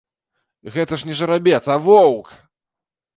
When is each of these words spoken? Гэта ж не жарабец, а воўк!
Гэта 0.77 0.93
ж 1.01 1.09
не 1.09 1.15
жарабец, 1.19 1.61
а 1.73 1.75
воўк! 1.89 2.27